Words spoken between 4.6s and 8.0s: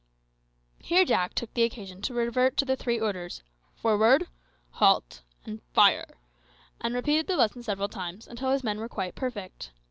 "Halt," and "Fire," and repeated the lesson several